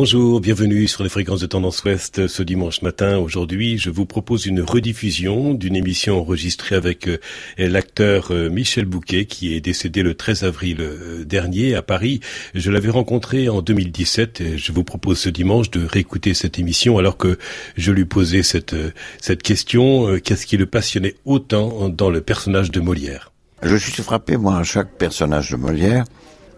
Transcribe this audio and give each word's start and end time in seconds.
Bonjour, 0.00 0.40
bienvenue 0.40 0.86
sur 0.86 1.02
les 1.02 1.08
fréquences 1.08 1.40
de 1.40 1.46
Tendance 1.46 1.82
Ouest 1.82 2.28
ce 2.28 2.44
dimanche 2.44 2.82
matin. 2.82 3.18
Aujourd'hui, 3.18 3.78
je 3.78 3.90
vous 3.90 4.06
propose 4.06 4.46
une 4.46 4.60
rediffusion 4.60 5.54
d'une 5.54 5.74
émission 5.74 6.20
enregistrée 6.20 6.76
avec 6.76 7.08
euh, 7.08 7.18
l'acteur 7.58 8.28
euh, 8.30 8.48
Michel 8.48 8.84
Bouquet 8.84 9.24
qui 9.24 9.56
est 9.56 9.60
décédé 9.60 10.04
le 10.04 10.14
13 10.14 10.44
avril 10.44 10.76
euh, 10.78 11.24
dernier 11.24 11.74
à 11.74 11.82
Paris. 11.82 12.20
Je 12.54 12.70
l'avais 12.70 12.90
rencontré 12.90 13.48
en 13.48 13.60
2017 13.60 14.40
et 14.40 14.56
je 14.56 14.70
vous 14.70 14.84
propose 14.84 15.18
ce 15.18 15.30
dimanche 15.30 15.68
de 15.72 15.84
réécouter 15.84 16.32
cette 16.32 16.60
émission 16.60 16.98
alors 16.98 17.16
que 17.16 17.36
je 17.76 17.90
lui 17.90 18.04
posais 18.04 18.44
cette, 18.44 18.76
cette 19.20 19.42
question. 19.42 20.16
Qu'est-ce 20.22 20.46
qui 20.46 20.56
le 20.56 20.66
passionnait 20.66 21.16
autant 21.24 21.88
dans 21.88 22.10
le 22.10 22.20
personnage 22.20 22.70
de 22.70 22.78
Molière? 22.78 23.32
Je 23.64 23.74
suis 23.74 24.00
frappé, 24.04 24.36
moi, 24.36 24.58
à 24.58 24.62
chaque 24.62 24.92
personnage 24.92 25.50
de 25.50 25.56
Molière, 25.56 26.04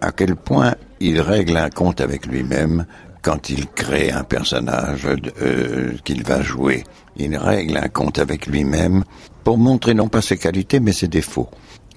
à 0.03 0.13
quel 0.13 0.37
point 0.37 0.75
il 1.01 1.23
règle 1.23 1.57
un 1.57 1.71
compte 1.71 2.03
avec 2.03 2.27
lui-même 2.27 2.85
quand 3.23 3.51
il 3.51 3.67
crée 3.67 4.11
un 4.11 4.25
personnage 4.25 5.07
euh, 5.43 5.95
qu'il 6.05 6.23
va 6.23 6.43
jouer. 6.43 6.85
Il 7.17 7.37
règle 7.37 7.77
un 7.77 7.89
compte 7.89 8.19
avec 8.19 8.47
lui-même 8.47 9.05
pour 9.45 9.59
montrer 9.59 9.95
non 9.95 10.09
pas 10.09 10.23
ses 10.23 10.39
qualités 10.39 10.81
mais 10.81 10.93
ses 10.93 11.09
défauts. 11.09 11.49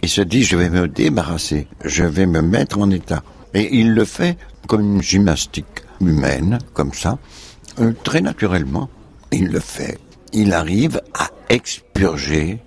Il 0.01 0.09
se 0.09 0.21
dit 0.21 0.43
je 0.43 0.57
vais 0.57 0.69
me 0.69 0.87
débarrasser, 0.87 1.67
je 1.83 2.03
vais 2.03 2.25
me 2.25 2.41
mettre 2.41 2.79
en 2.79 2.89
état. 2.91 3.23
Et 3.53 3.79
il 3.79 3.93
le 3.93 4.05
fait 4.05 4.37
comme 4.67 4.81
une 4.81 5.01
gymnastique 5.01 5.83
humaine, 6.01 6.59
comme 6.73 6.93
ça, 6.93 7.17
euh, 7.79 7.93
très 8.03 8.21
naturellement. 8.21 8.89
Il 9.31 9.47
le 9.47 9.59
fait. 9.59 9.97
Il 10.33 10.53
arrive 10.53 11.01
à 11.13 11.29
expurger 11.49 12.59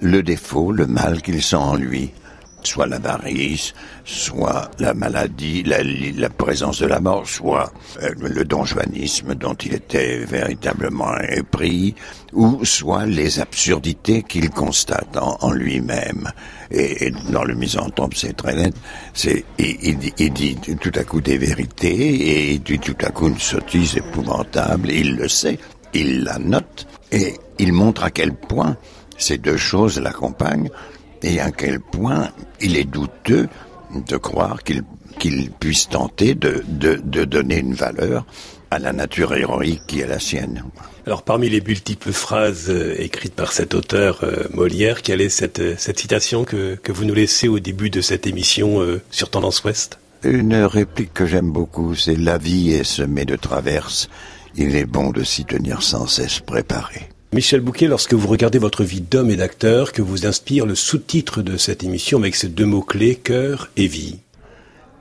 le 0.00 0.22
défaut, 0.22 0.72
le 0.72 0.86
mal 0.86 1.20
qu'il 1.22 1.42
sent 1.42 1.56
en 1.56 1.74
lui 1.74 2.12
soit 2.62 2.86
l'avarice, 2.86 3.74
soit 4.04 4.70
la 4.78 4.94
maladie, 4.94 5.62
la, 5.62 6.28
présence 6.30 6.80
de 6.80 6.86
la 6.86 7.00
mort, 7.00 7.26
soit 7.26 7.72
euh, 8.02 8.10
le 8.20 8.44
donjuanisme 8.44 9.34
dont 9.34 9.54
il 9.54 9.74
était 9.74 10.24
véritablement 10.24 11.16
épris, 11.18 11.94
ou 12.32 12.64
soit 12.64 13.06
les 13.06 13.40
absurdités 13.40 14.22
qu'il 14.22 14.50
constate 14.50 15.16
en, 15.16 15.50
lui-même. 15.52 16.30
Et, 16.70 17.10
dans 17.30 17.44
le 17.44 17.54
misanthrope, 17.54 18.14
c'est 18.14 18.36
très 18.36 18.54
net. 18.54 18.74
C'est, 19.14 19.44
il, 19.58 19.98
il, 20.18 20.32
dit 20.32 20.56
tout 20.80 20.92
à 20.94 21.04
coup 21.04 21.20
des 21.20 21.38
vérités 21.38 21.88
et 21.88 22.52
il 22.52 22.62
dit 22.62 22.78
tout 22.78 22.96
à 23.02 23.10
coup 23.10 23.28
une 23.28 23.38
sottise 23.38 23.96
épouvantable. 23.96 24.90
Il 24.90 25.16
le 25.16 25.28
sait, 25.28 25.58
il 25.94 26.24
la 26.24 26.38
note 26.38 26.86
et 27.10 27.34
il 27.58 27.72
montre 27.72 28.04
à 28.04 28.10
quel 28.10 28.34
point 28.34 28.76
ces 29.16 29.38
deux 29.38 29.56
choses 29.56 29.98
l'accompagnent 29.98 30.68
et 31.22 31.40
à 31.40 31.50
quel 31.50 31.80
point 31.80 32.30
il 32.60 32.76
est 32.76 32.84
douteux 32.84 33.48
de 34.06 34.16
croire 34.16 34.62
qu'il 34.62 34.82
qu'il 35.18 35.50
puisse 35.50 35.88
tenter 35.88 36.34
de, 36.34 36.62
de, 36.68 37.00
de, 37.02 37.24
donner 37.24 37.58
une 37.58 37.74
valeur 37.74 38.24
à 38.70 38.78
la 38.78 38.92
nature 38.92 39.34
héroïque 39.34 39.82
qui 39.86 40.00
est 40.00 40.06
la 40.06 40.18
sienne. 40.18 40.62
Alors 41.06 41.22
parmi 41.22 41.48
les 41.48 41.60
multiples 41.60 42.12
phrases 42.12 42.68
euh, 42.68 42.94
écrites 43.00 43.34
par 43.34 43.52
cet 43.52 43.74
auteur 43.74 44.20
euh, 44.22 44.44
Molière, 44.52 45.02
quelle 45.02 45.20
est 45.20 45.30
cette, 45.30 45.58
euh, 45.58 45.74
cette 45.78 45.98
citation 45.98 46.44
que, 46.44 46.76
que, 46.76 46.92
vous 46.92 47.04
nous 47.04 47.14
laissez 47.14 47.48
au 47.48 47.58
début 47.58 47.90
de 47.90 48.00
cette 48.00 48.26
émission 48.26 48.80
sur 49.10 49.30
Tendance 49.30 49.64
Ouest? 49.64 49.98
Une 50.22 50.54
réplique 50.54 51.14
que 51.14 51.26
j'aime 51.26 51.50
beaucoup, 51.50 51.94
c'est 51.94 52.16
La 52.16 52.38
vie 52.38 52.72
est 52.72 52.84
semée 52.84 53.24
de 53.24 53.36
traverses, 53.36 54.08
il 54.54 54.76
est 54.76 54.86
bon 54.86 55.10
de 55.10 55.24
s'y 55.24 55.44
tenir 55.44 55.82
sans 55.82 56.06
cesse 56.06 56.40
préparé. 56.40 57.08
Michel 57.34 57.60
Bouquet, 57.60 57.88
lorsque 57.88 58.14
vous 58.14 58.26
regardez 58.26 58.58
votre 58.58 58.84
vie 58.84 59.02
d'homme 59.02 59.30
et 59.30 59.36
d'acteur, 59.36 59.92
que 59.92 60.00
vous 60.00 60.26
inspire 60.26 60.64
le 60.64 60.74
sous-titre 60.74 61.42
de 61.42 61.58
cette 61.58 61.84
émission 61.84 62.18
avec 62.18 62.34
ces 62.34 62.48
deux 62.48 62.64
mots-clés, 62.64 63.16
cœur 63.16 63.70
et 63.76 63.86
vie 63.86 64.20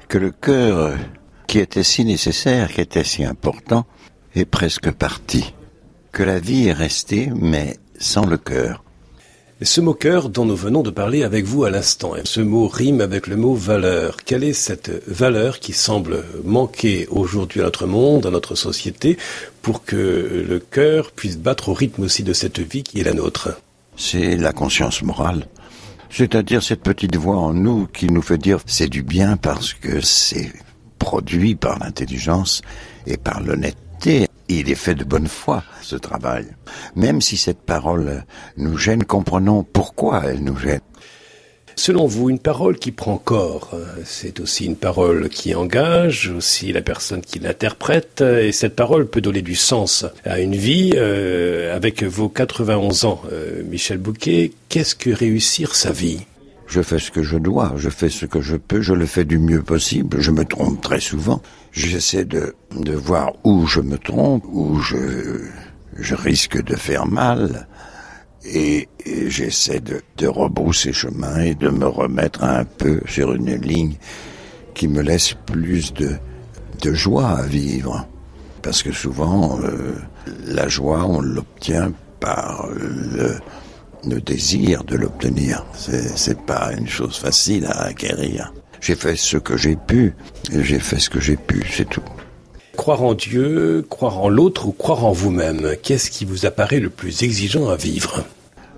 Que 0.10 0.18
le 0.18 0.32
cœur, 0.32 0.98
qui 1.48 1.60
était 1.60 1.84
si 1.84 2.04
nécessaire, 2.04 2.74
qui 2.74 2.82
était 2.82 3.06
si 3.06 3.24
important, 3.24 3.86
est 4.36 4.44
presque 4.44 4.92
parti. 4.92 5.54
Que 6.12 6.24
la 6.24 6.40
vie 6.40 6.68
est 6.68 6.74
restée, 6.74 7.30
mais 7.34 7.78
sans 7.98 8.26
le 8.26 8.38
cœur. 8.38 8.84
Ce 9.64 9.82
mot 9.82 9.96
cœur 9.96 10.30
dont 10.30 10.46
nous 10.46 10.56
venons 10.56 10.84
de 10.84 10.92
parler 10.92 11.24
avec 11.24 11.44
vous 11.44 11.64
à 11.64 11.72
l'instant, 11.72 12.14
ce 12.26 12.42
mot 12.42 12.68
rime 12.68 13.02
avec 13.02 13.26
le 13.26 13.38
mot 13.38 13.56
valeur. 13.56 14.18
Quelle 14.24 14.44
est 14.44 14.54
cette 14.54 14.92
valeur 15.08 15.60
qui 15.60 15.74
semble 15.74 16.24
manquer 16.44 17.08
aujourd'hui 17.10 17.62
à 17.62 17.64
notre 17.64 17.88
monde, 17.88 18.28
à 18.28 18.30
notre 18.30 18.54
société, 18.54 19.18
pour 19.64 19.84
que 19.84 20.46
le 20.48 20.60
cœur 20.60 21.12
puisse 21.12 21.40
battre 21.40 21.70
au 21.70 21.74
rythme 21.74 22.04
aussi 22.04 22.22
de 22.22 22.34
cette 22.34 22.60
vie 22.60 22.84
qui 22.84 23.00
est 23.00 23.04
la 23.04 23.16
nôtre? 23.16 23.50
C'est 23.96 24.38
la 24.38 24.54
conscience 24.54 25.02
morale. 25.02 25.48
C'est-à-dire 26.12 26.62
cette 26.62 26.84
petite 26.84 27.16
voix 27.16 27.38
en 27.38 27.52
nous 27.52 27.88
qui 27.88 28.06
nous 28.12 28.22
fait 28.22 28.38
dire 28.38 28.60
c'est 28.68 28.90
du 28.90 29.02
bien 29.02 29.38
parce 29.38 29.74
que 29.74 30.02
c'est 30.02 30.54
produit 31.00 31.56
par 31.56 31.80
l'intelligence 31.80 32.62
et 33.08 33.18
par 33.18 33.42
l'honnêteté 33.42 34.27
il 34.50 34.70
est 34.70 34.76
fait 34.76 34.96
de 34.96 35.04
bonne 35.04 35.28
foi, 35.28 35.64
ce 35.82 35.96
travail. 35.96 36.48
Même 36.96 37.22
si 37.22 37.38
cette 37.38 37.62
parole 37.62 38.24
nous 38.58 38.78
gêne, 38.78 39.04
comprenons 39.04 39.64
pourquoi 39.64 40.24
elle 40.26 40.44
nous 40.44 40.58
gêne. 40.58 40.82
Selon 41.80 42.08
vous, 42.08 42.32
une 42.32 42.40
parole 42.40 42.80
qui 42.80 42.92
prend 42.92 43.20
corps, 43.20 43.70
c'est 44.04 44.40
aussi 44.40 44.66
une 44.66 44.76
parole 44.76 45.30
qui 45.30 45.54
engage, 45.54 46.34
aussi 46.36 46.74
la 46.74 46.82
personne 46.82 47.22
qui 47.22 47.38
l'interprète, 47.38 48.22
et 48.22 48.52
cette 48.52 48.76
parole 48.76 49.08
peut 49.08 49.22
donner 49.22 49.44
du 49.44 49.54
sens 49.54 50.04
à 50.26 50.40
une 50.40 50.56
vie. 50.56 50.94
Euh, 50.96 51.76
avec 51.76 52.02
vos 52.02 52.30
91 52.30 53.06
ans, 53.06 53.22
euh, 53.32 53.62
Michel 53.64 54.00
Bouquet, 54.00 54.54
qu'est-ce 54.70 54.96
que 54.96 55.12
réussir 55.12 55.76
sa 55.76 55.92
vie? 55.92 56.26
Je 56.68 56.82
fais 56.82 57.00
ce 57.00 57.12
que 57.12 57.24
je 57.24 57.38
dois, 57.38 57.74
je 57.78 57.90
fais 57.90 58.10
ce 58.10 58.26
que 58.26 58.42
je 58.42 58.58
peux, 58.58 58.82
je 58.82 58.94
le 58.94 59.06
fais 59.06 59.26
du 59.26 59.40
mieux 59.40 59.64
possible, 59.64 60.20
je 60.20 60.32
me 60.32 60.44
trompe 60.44 60.82
très 60.82 61.00
souvent. 61.00 61.42
J'essaie 61.72 62.26
de, 62.26 62.56
de 62.76 62.94
voir 62.94 63.34
où 63.44 63.66
je 63.66 63.80
me 63.80 63.98
trompe, 63.98 64.44
où 64.52 64.80
je, 64.80 65.46
je 65.98 66.16
risque 66.16 66.62
de 66.62 66.76
faire 66.76 67.08
mal, 67.08 67.68
et, 68.46 68.88
j'essaie 69.28 69.80
de, 69.80 70.02
de 70.18 70.28
rebrousser 70.28 70.92
chemin 70.92 71.40
et 71.40 71.56
de 71.56 71.70
me 71.70 71.88
remettre 71.88 72.44
un 72.44 72.66
peu 72.66 73.02
sur 73.08 73.34
une 73.34 73.56
ligne 73.56 73.96
qui 74.74 74.88
me 74.88 75.02
laisse 75.02 75.34
plus 75.46 75.94
de, 75.94 76.16
de 76.82 76.94
joie 76.94 77.30
à 77.30 77.44
vivre. 77.44 78.08
Parce 78.62 78.84
que 78.84 78.92
souvent, 78.92 79.60
euh, 79.64 79.96
la 80.46 80.68
joie, 80.68 81.06
on 81.06 81.22
l'obtient 81.22 81.94
par 82.20 82.68
le, 82.76 83.38
le 84.06 84.20
désir 84.22 84.84
de 84.84 84.96
l'obtenir. 84.96 85.66
C'est 85.74 86.42
pas 86.42 86.72
une 86.78 86.88
chose 86.88 87.18
facile 87.18 87.66
à 87.66 87.84
acquérir. 87.84 88.54
J'ai 88.80 88.96
fait 88.96 89.16
ce 89.16 89.38
que 89.38 89.58
j'ai 89.58 89.76
pu, 89.76 90.14
et 90.52 90.64
j'ai 90.64 90.80
fait 90.80 91.00
ce 91.00 91.10
que 91.10 91.20
j'ai 91.20 91.36
pu, 91.36 91.66
c'est 91.72 91.90
tout. 91.90 92.04
Croire 92.76 93.02
en 93.02 93.16
Dieu, 93.16 93.86
croire 93.90 94.20
en 94.20 94.30
l'autre 94.30 94.68
ou 94.68 94.72
croire 94.72 95.04
en 95.04 95.12
vous-même, 95.12 95.76
qu'est-ce 95.82 96.12
qui 96.12 96.26
vous 96.26 96.46
apparaît 96.46 96.80
le 96.80 96.92
plus 96.92 97.24
exigeant 97.24 97.70
à 97.70 97.76
vivre? 97.76 98.24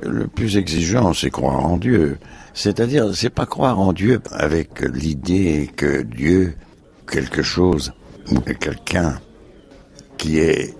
Le 0.01 0.27
plus 0.27 0.55
exigeant, 0.55 1.13
c'est 1.13 1.29
croire 1.29 1.65
en 1.65 1.75
Dieu. 1.75 2.17
C'est-à-dire, 2.53 3.13
c'est 3.13 3.29
pas 3.29 3.45
croire 3.45 3.79
en 3.79 3.91
Dieu 3.91 4.21
avec 4.31 4.79
l'idée 4.79 5.69
que 5.75 6.01
Dieu, 6.03 6.55
quelque 7.11 7.43
chose, 7.43 7.91
ou 8.31 8.39
quelqu'un 8.39 9.19
qui 10.17 10.39
est 10.39 10.73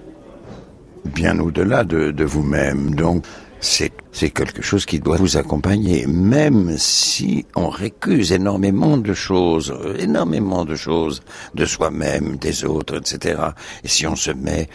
bien 1.04 1.40
au-delà 1.40 1.84
de, 1.84 2.12
de 2.12 2.24
vous-même. 2.24 2.96
Donc, 2.96 3.26
c'est 3.60 3.92
quelque 4.12 4.62
chose 4.62 4.86
qui 4.86 5.00
doit 5.00 5.18
vous 5.18 5.38
accompagner, 5.38 6.06
même 6.08 6.78
si 6.78 7.46
on 7.56 7.70
récuse 7.70 8.32
énormément 8.32 8.98
de 8.98 9.14
choses, 9.14 9.74
énormément 9.98 10.66
de 10.66 10.76
choses 10.76 11.22
de 11.56 11.66
soi-même, 11.66 12.38
des 12.38 12.66
autres, 12.66 12.98
etc. 12.98 13.40
Et 13.84 13.88
si 13.88 14.08
on 14.08 14.16
se 14.16 14.32
met 14.32 14.68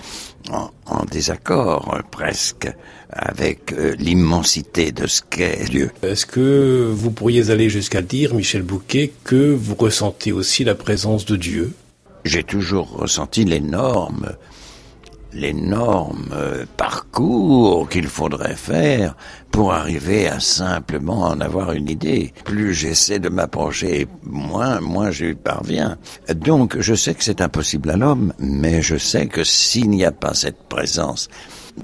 en, 0.50 0.70
en 0.86 1.04
désaccord 1.04 1.98
presque 2.10 2.68
avec 3.10 3.72
euh, 3.72 3.94
l'immensité 3.98 4.92
de 4.92 5.06
ce 5.06 5.22
qu'est 5.22 5.64
Dieu. 5.70 5.90
Est-ce 6.02 6.26
que 6.26 6.90
vous 6.92 7.10
pourriez 7.10 7.50
aller 7.50 7.70
jusqu'à 7.70 8.02
dire, 8.02 8.34
Michel 8.34 8.62
Bouquet, 8.62 9.12
que 9.24 9.54
vous 9.54 9.74
ressentez 9.74 10.32
aussi 10.32 10.64
la 10.64 10.74
présence 10.74 11.24
de 11.24 11.36
Dieu? 11.36 11.72
J'ai 12.24 12.42
toujours 12.42 12.90
ressenti 12.90 13.44
l'énorme 13.44 14.32
l'énorme 15.34 16.30
euh, 16.32 16.64
parcours 16.76 17.88
qu'il 17.88 18.06
faudrait 18.06 18.56
faire 18.56 19.16
pour 19.50 19.72
arriver 19.72 20.28
à 20.28 20.40
simplement 20.40 21.22
en 21.22 21.40
avoir 21.40 21.72
une 21.72 21.88
idée. 21.88 22.32
Plus 22.44 22.72
j'essaie 22.72 23.18
de 23.18 23.28
m'approcher, 23.28 24.06
moins, 24.22 24.80
moins 24.80 25.10
je 25.10 25.32
parviens. 25.32 25.98
Donc, 26.34 26.78
je 26.78 26.94
sais 26.94 27.14
que 27.14 27.24
c'est 27.24 27.40
impossible 27.40 27.90
à 27.90 27.96
l'homme, 27.96 28.32
mais 28.38 28.82
je 28.82 28.96
sais 28.96 29.26
que 29.26 29.44
s'il 29.44 29.90
n'y 29.90 30.04
a 30.04 30.12
pas 30.12 30.34
cette 30.34 30.62
présence 30.68 31.28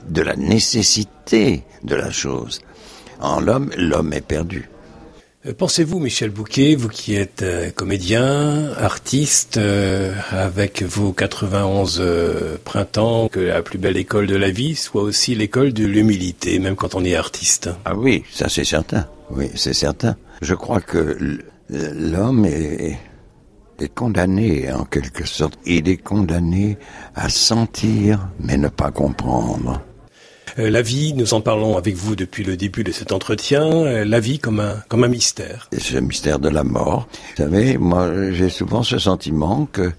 de 0.08 0.22
la 0.22 0.36
nécessité 0.36 1.64
de 1.82 1.96
la 1.96 2.10
chose, 2.10 2.60
en 3.20 3.40
l'homme, 3.40 3.70
l'homme 3.76 4.12
est 4.12 4.26
perdu. 4.26 4.68
Euh, 5.46 5.54
pensez-vous, 5.56 6.00
Michel 6.00 6.28
Bouquet, 6.28 6.74
vous 6.74 6.88
qui 6.88 7.14
êtes 7.14 7.42
euh, 7.42 7.70
comédien, 7.70 8.72
artiste, 8.76 9.56
euh, 9.56 10.12
avec 10.30 10.82
vos 10.82 11.12
91 11.12 12.02
printemps, 12.62 13.28
que 13.28 13.40
la 13.40 13.62
plus 13.62 13.78
belle 13.78 13.96
école 13.96 14.26
de 14.26 14.36
la 14.36 14.50
vie 14.50 14.76
soit 14.76 15.02
aussi 15.02 15.34
l'école 15.34 15.72
de 15.72 15.86
l'humilité, 15.86 16.58
même 16.58 16.76
quand 16.76 16.94
on 16.94 17.04
est 17.06 17.14
artiste? 17.14 17.70
Ah 17.86 17.96
oui, 17.96 18.22
ça 18.30 18.50
c'est 18.50 18.64
certain. 18.64 19.06
Oui, 19.30 19.50
c'est 19.54 19.72
certain. 19.72 20.16
Je 20.42 20.54
crois 20.54 20.82
que 20.82 21.16
l'homme 21.70 22.44
est 22.44 22.98
condamné 23.94 24.70
en 24.70 24.84
quelque 24.84 25.26
sorte. 25.26 25.58
Il 25.64 25.88
est 25.88 25.96
condamné 25.96 26.76
à 27.14 27.30
sentir 27.30 28.28
mais 28.40 28.58
ne 28.58 28.68
pas 28.68 28.90
comprendre. 28.90 29.80
Euh, 30.60 30.68
la 30.68 30.82
vie, 30.82 31.14
nous 31.14 31.32
en 31.32 31.40
parlons 31.40 31.78
avec 31.78 31.94
vous 31.94 32.14
depuis 32.16 32.44
le 32.44 32.54
début 32.54 32.84
de 32.84 32.92
cet 32.92 33.12
entretien, 33.12 33.62
euh, 33.62 34.04
la 34.04 34.20
vie 34.20 34.38
comme 34.38 34.60
un, 34.60 34.76
comme 34.88 35.04
un 35.04 35.08
mystère. 35.08 35.68
C'est 35.72 35.94
le 35.94 36.02
mystère 36.02 36.38
de 36.38 36.50
la 36.50 36.64
mort. 36.64 37.08
Vous 37.30 37.44
savez, 37.44 37.78
moi 37.78 38.30
j'ai 38.30 38.50
souvent 38.50 38.82
ce 38.82 38.98
sentiment 38.98 39.66
que 39.72 39.90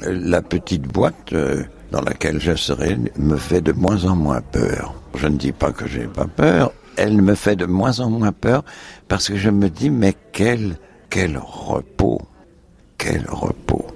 la 0.00 0.40
petite 0.40 0.84
boîte 0.84 1.34
euh, 1.34 1.64
dans 1.92 2.00
laquelle 2.00 2.40
je 2.40 2.54
serai 2.54 2.96
me 3.18 3.36
fait 3.36 3.60
de 3.60 3.72
moins 3.72 4.06
en 4.06 4.16
moins 4.16 4.40
peur. 4.40 4.94
Je 5.16 5.26
ne 5.26 5.36
dis 5.36 5.52
pas 5.52 5.70
que 5.70 5.86
j'ai 5.86 6.06
pas 6.06 6.26
peur, 6.26 6.72
elle 6.96 7.20
me 7.20 7.34
fait 7.34 7.56
de 7.56 7.66
moins 7.66 8.00
en 8.00 8.08
moins 8.08 8.32
peur 8.32 8.64
parce 9.08 9.28
que 9.28 9.36
je 9.36 9.50
me 9.50 9.68
dis 9.68 9.90
mais 9.90 10.14
quel 10.32 10.78
quel 11.10 11.36
repos, 11.36 12.22
quel 12.96 13.26
repos, 13.28 13.86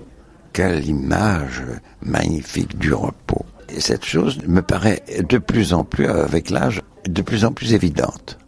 quelle 0.52 0.86
image 0.86 1.62
magnifique 2.02 2.78
du 2.78 2.92
repos. 2.92 3.46
Et 3.74 3.80
cette 3.80 4.04
chose 4.04 4.38
me 4.46 4.62
paraît 4.62 5.02
de 5.28 5.38
plus 5.38 5.72
en 5.72 5.84
plus, 5.84 6.06
avec 6.06 6.50
l'âge, 6.50 6.82
de 7.08 7.22
plus 7.22 7.44
en 7.44 7.52
plus 7.52 7.74
évidente. 7.74 8.38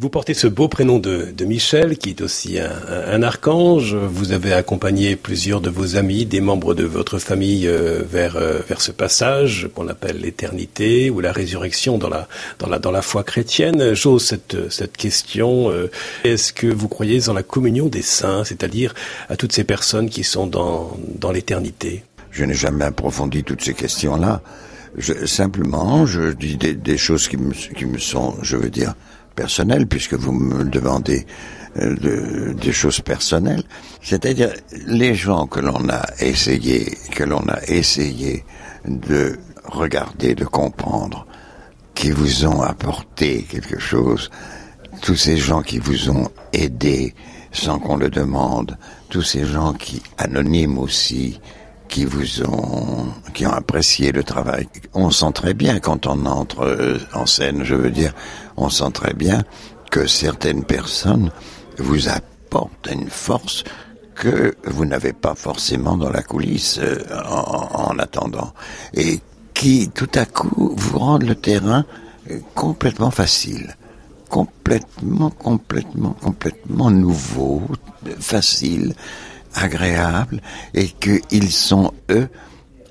Vous 0.00 0.08
portez 0.08 0.34
ce 0.34 0.48
beau 0.48 0.66
prénom 0.66 0.98
de, 0.98 1.32
Michel, 1.44 1.96
qui 1.98 2.10
est 2.10 2.20
aussi 2.20 2.58
un, 2.58 2.72
un, 3.06 3.22
archange. 3.22 3.94
Vous 3.94 4.32
avez 4.32 4.52
accompagné 4.52 5.14
plusieurs 5.14 5.60
de 5.60 5.70
vos 5.70 5.94
amis, 5.96 6.26
des 6.26 6.40
membres 6.40 6.74
de 6.74 6.82
votre 6.82 7.20
famille 7.20 7.68
euh, 7.68 8.02
vers 8.02 8.34
euh, 8.34 8.58
vers 8.68 8.80
ce 8.80 8.90
passage 8.90 9.68
qu'on 9.72 9.86
appelle 9.86 10.18
l'éternité 10.18 11.10
ou 11.10 11.20
la 11.20 11.30
résurrection 11.30 11.96
dans 11.96 12.08
la 12.08 12.26
dans 12.58 12.66
la 12.66 12.80
dans 12.80 12.90
la 12.90 13.02
foi 13.02 13.22
chrétienne. 13.22 13.94
J'ose 13.94 14.24
cette 14.24 14.68
cette 14.68 14.96
question. 14.96 15.70
Euh, 15.70 15.88
est-ce 16.24 16.52
que 16.52 16.66
vous 16.66 16.88
croyez 16.88 17.28
en 17.28 17.32
la 17.32 17.44
communion 17.44 17.86
des 17.86 18.02
saints, 18.02 18.42
c'est-à-dire 18.42 18.94
à 19.28 19.36
toutes 19.36 19.52
ces 19.52 19.64
personnes 19.64 20.10
qui 20.10 20.24
sont 20.24 20.48
dans 20.48 20.98
dans 21.20 21.30
l'éternité? 21.30 22.02
Je 22.34 22.44
n'ai 22.44 22.54
jamais 22.54 22.84
approfondi 22.84 23.44
toutes 23.44 23.62
ces 23.62 23.74
questions-là. 23.74 24.42
Je, 24.98 25.24
simplement, 25.24 26.04
je 26.04 26.32
dis 26.32 26.56
des, 26.56 26.74
des 26.74 26.98
choses 26.98 27.28
qui 27.28 27.36
me, 27.36 27.52
qui 27.52 27.86
me 27.86 27.96
sont, 27.98 28.34
je 28.42 28.56
veux 28.56 28.70
dire, 28.70 28.94
personnel, 29.36 29.86
puisque 29.86 30.14
vous 30.14 30.32
me 30.32 30.64
demandez 30.64 31.26
euh, 31.76 31.94
de, 31.94 32.52
des 32.54 32.72
choses 32.72 33.00
personnelles. 33.00 33.62
C'est-à-dire 34.02 34.52
les 34.86 35.14
gens 35.14 35.46
que 35.46 35.60
l'on 35.60 35.88
a 35.88 36.04
essayé, 36.18 36.98
que 37.12 37.22
l'on 37.22 37.46
a 37.48 37.62
essayé 37.68 38.44
de 38.84 39.38
regarder, 39.64 40.34
de 40.34 40.44
comprendre, 40.44 41.28
qui 41.94 42.10
vous 42.10 42.46
ont 42.46 42.62
apporté 42.62 43.44
quelque 43.48 43.78
chose, 43.78 44.28
tous 45.02 45.14
ces 45.14 45.36
gens 45.36 45.62
qui 45.62 45.78
vous 45.78 46.10
ont 46.10 46.28
aidé 46.52 47.14
sans 47.52 47.78
qu'on 47.78 47.96
le 47.96 48.10
demande, 48.10 48.76
tous 49.08 49.22
ces 49.22 49.44
gens 49.44 49.72
qui, 49.72 50.02
anonymes 50.18 50.78
aussi, 50.78 51.40
qui 51.94 52.04
vous 52.04 52.42
ont, 52.42 53.06
qui 53.34 53.46
ont 53.46 53.52
apprécié 53.52 54.10
le 54.10 54.24
travail. 54.24 54.66
On 54.94 55.12
sent 55.12 55.30
très 55.32 55.54
bien 55.54 55.78
quand 55.78 56.08
on 56.08 56.26
entre 56.26 56.62
euh, 56.64 56.98
en 57.12 57.24
scène, 57.24 57.62
je 57.62 57.76
veux 57.76 57.92
dire, 57.92 58.12
on 58.56 58.68
sent 58.68 58.90
très 58.92 59.14
bien 59.14 59.44
que 59.92 60.08
certaines 60.08 60.64
personnes 60.64 61.30
vous 61.78 62.08
apportent 62.08 62.88
une 62.90 63.08
force 63.08 63.62
que 64.16 64.56
vous 64.64 64.86
n'avez 64.86 65.12
pas 65.12 65.36
forcément 65.36 65.96
dans 65.96 66.10
la 66.10 66.24
coulisse 66.24 66.80
euh, 66.82 66.98
en, 67.28 67.92
en, 67.92 67.98
attendant. 68.00 68.52
Et 68.94 69.20
qui 69.54 69.88
tout 69.94 70.10
à 70.16 70.24
coup 70.24 70.74
vous 70.76 70.98
rendent 70.98 71.28
le 71.28 71.36
terrain 71.36 71.84
euh, 72.28 72.40
complètement 72.56 73.12
facile. 73.12 73.76
Complètement 74.28 75.30
complètement 75.30 76.16
complètement 76.20 76.90
nouveau 76.90 77.62
facile 78.18 78.94
agréable 79.54 80.40
et 80.74 80.88
qu'ils 80.88 81.50
sont 81.50 81.92
eux 82.10 82.28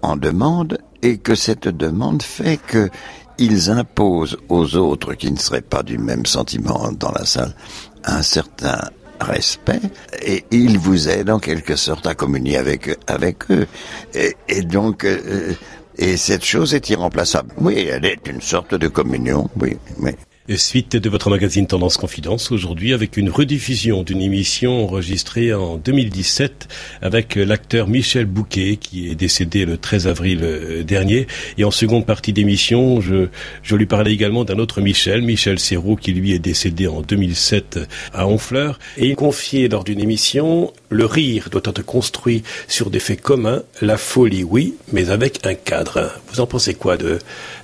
en 0.01 0.15
demande 0.15 0.80
et 1.01 1.18
que 1.18 1.36
cette 1.36 1.68
demande 1.68 2.24
fait 2.24 2.57
que 2.57 2.89
ils 3.38 3.71
imposent 3.71 4.38
aux 4.50 4.75
autres 4.75 5.15
qui 5.15 5.31
ne 5.31 5.38
seraient 5.38 5.62
pas 5.62 5.83
du 5.83 5.98
même 5.98 6.25
sentiment 6.25 6.92
dans 6.92 7.12
la 7.12 7.25
salle 7.25 7.56
un 8.04 8.21
certain 8.21 8.80
respect 9.19 9.81
et 10.21 10.45
ils 10.51 10.77
vous 10.77 11.10
aident 11.10 11.31
en 11.31 11.39
quelque 11.39 11.75
sorte 11.75 12.06
à 12.06 12.13
communier 12.15 12.57
avec 12.57 12.89
avec 13.07 13.50
eux 13.50 13.68
et, 14.13 14.36
et 14.48 14.62
donc 14.62 15.04
euh, 15.06 15.54
et 15.98 16.18
cette 16.18 16.44
chose 16.44 16.74
est 16.74 16.89
irremplaçable. 16.89 17.54
Oui, 17.57 17.88
elle 17.89 18.06
est 18.06 18.27
une 18.27 18.42
sorte 18.42 18.74
de 18.74 18.88
communion. 18.88 19.50
Oui, 19.62 19.77
oui. 20.00 20.12
Suite 20.57 20.98
de 20.98 21.10
votre 21.10 21.30
magazine 21.30 21.68
Tendance 21.68 21.95
Confidence 21.95 22.51
aujourd'hui 22.51 22.92
avec 22.92 23.16
une 23.16 23.30
rediffusion 23.30 24.04
d'une 24.04 24.19
émission 24.19 24.84
enregistrée 24.84 25.54
en 25.54 25.78
2017 25.78 26.68
avec 27.01 27.36
l'acteur 27.36 27.88
Michel 27.88 28.25
Bouquet 28.25 28.75
qui 28.75 29.10
est 29.10 29.16
décédé 29.16 29.63
le 29.63 29.78
13 29.78 30.07
avril 30.07 30.84
dernier. 30.86 31.28
Et 31.57 31.63
en 31.63 31.72
seconde 31.72 32.06
partie 32.06 32.34
d'émission, 32.34 33.00
je, 33.00 33.30
je 33.62 33.75
lui 33.78 33.86
parlais 33.86 34.12
également 34.12 34.44
d'un 34.44 34.60
autre 34.60 34.81
Michel, 34.81 35.22
Michel 35.22 35.60
Serrault, 35.60 35.95
qui 35.95 36.12
lui 36.12 36.34
est 36.34 36.40
décédé 36.40 36.88
en 36.88 37.01
2007 37.01 37.80
à 38.13 38.28
Honfleur. 38.28 38.80
Et 38.98 39.07
il 39.07 39.16
confiait 39.16 39.69
lors 39.69 39.86
d'une 39.86 40.01
émission, 40.01 40.74
le 40.90 41.06
rire 41.06 41.48
doit 41.51 41.62
être 41.63 41.86
construit 41.86 42.44
sur 42.68 42.90
des 42.90 43.00
faits 43.00 43.22
communs, 43.22 43.63
la 43.81 43.95
folie 43.95 44.44
oui, 44.44 44.75
mais 44.92 45.10
avec 45.10 45.45
un 45.45 45.56
cadre. 45.56 46.12
Vous 46.34 46.42
en 46.42 46.48
pensez 46.48 46.74
quoi 46.74 46.98
de, 46.98 47.19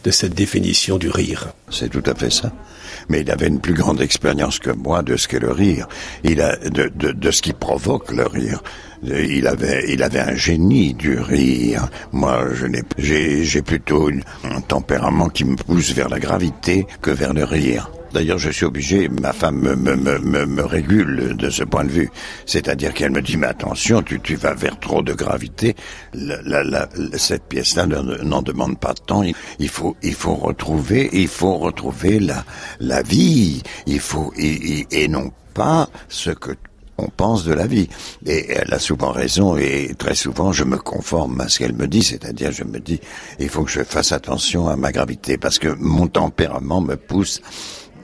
de 0.06 0.12
cette 0.12 0.34
définition 0.34 0.98
du 0.98 1.10
rire? 1.10 1.50
C'est 1.69 1.89
tout 1.89 2.04
à 2.06 2.16
fait 2.16 2.31
ça 2.31 2.51
mais 3.10 3.21
il 3.21 3.31
avait 3.31 3.48
une 3.48 3.60
plus 3.60 3.74
grande 3.74 4.01
expérience 4.01 4.60
que 4.60 4.71
moi 4.71 5.01
de 5.01 5.18
ce 5.18 5.27
qu'est 5.27 5.39
le 5.39 5.51
rire, 5.51 5.88
il 6.24 6.42
a, 6.42 6.56
de, 6.57 6.92
de, 6.95 7.12
de 7.12 7.31
ce 7.31 7.42
qui 7.42 7.54
provoque 7.54 8.12
le 8.12 8.25
rire. 8.25 8.62
Il 9.04 9.48
avait, 9.48 9.86
il 9.89 10.04
avait 10.04 10.19
un 10.19 10.36
génie 10.36 10.94
du 10.94 11.18
rire. 11.19 11.88
Moi, 12.12 12.48
je 12.54 12.66
n'ai, 12.66 12.83
j'ai, 12.98 13.62
plutôt 13.62 14.10
une, 14.10 14.24
un 14.44 14.60
tempérament 14.60 15.30
qui 15.30 15.45
me 15.45 15.56
pousse 15.56 15.94
vers 15.94 16.10
la 16.10 16.19
gravité 16.19 16.86
que 17.01 17.12
vers 17.12 17.33
le 17.33 17.45
rire. 17.45 17.89
D'ailleurs, 18.14 18.40
je 18.40 18.50
suis 18.50 18.66
obligé, 18.66 19.08
ma 19.08 19.34
femme 19.34 19.60
me, 19.60 19.76
me, 19.76 19.96
me, 19.96 20.46
me 20.46 20.64
régule 20.64 21.36
de 21.38 21.50
ce 21.50 21.64
point 21.64 21.84
de 21.84 21.90
vue. 21.90 22.10
C'est-à-dire 22.46 22.94
qu'elle 22.94 23.12
me 23.12 23.22
dit, 23.22 23.38
mais 23.38 23.48
attention, 23.48 24.02
tu, 24.02 24.20
tu 24.20 24.36
vas 24.36 24.54
vers 24.54 24.80
trop 24.80 25.02
de 25.02 25.14
gravité. 25.14 25.76
La, 26.14 26.42
la, 26.42 26.64
la, 26.64 26.90
cette 27.18 27.44
pièce-là 27.44 27.86
n'en 27.86 28.42
demande 28.42 28.80
pas 28.80 28.94
tant. 28.94 29.24
Il 29.60 29.70
faut, 29.70 29.96
il 30.02 30.14
faut 30.14 30.36
retrouver, 30.36 31.10
il 31.14 31.28
faut 31.28 31.58
retrouver 31.58 32.20
la, 32.20 32.44
la 32.80 33.02
vie. 33.04 33.62
Il 33.86 34.00
faut, 34.00 34.34
et, 34.38 34.80
et, 34.80 35.04
et 35.04 35.08
non 35.08 35.32
pas 35.54 35.90
ce 36.08 36.32
que 36.32 36.52
on 37.00 37.08
pense 37.08 37.46
de 37.46 37.54
la 37.54 37.66
vie. 37.66 37.88
Et 38.26 38.52
elle 38.52 38.74
a 38.74 38.80
souvent 38.80 39.12
raison 39.12 39.56
et 39.58 39.94
très 39.98 40.16
souvent 40.16 40.52
je 40.52 40.64
me 40.64 40.78
conforme 40.78 41.40
à 41.42 41.48
ce 41.48 41.60
qu'elle 41.60 41.74
me 41.74 41.88
dit, 41.88 42.04
c'est-à-dire 42.04 42.52
je 42.52 42.64
me 42.64 42.80
dis 42.80 43.00
il 43.40 43.50
faut 43.50 43.64
que 43.64 43.72
je 43.72 43.84
fasse 43.84 44.12
attention 44.12 44.68
à 44.68 44.76
ma 44.76 44.92
gravité 44.92 45.38
parce 45.38 45.60
que 45.60 45.69
mon 45.80 46.07
tempérament 46.07 46.81
me 46.81 46.95
pousse 46.98 47.42